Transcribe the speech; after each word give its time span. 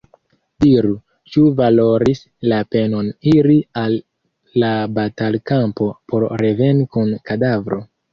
Diru, 0.63 0.91
ĉu 1.33 1.41
valoris 1.57 2.21
la 2.53 2.61
penon 2.75 3.11
iri 3.31 3.57
al 3.81 3.97
la 4.63 4.71
batalkampo 4.95 5.91
por 6.13 6.27
reveni 6.45 6.87
kun 6.97 7.13
kadavro?” 7.31 7.79